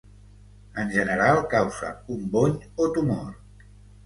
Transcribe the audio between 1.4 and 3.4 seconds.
causa un bony o tumor.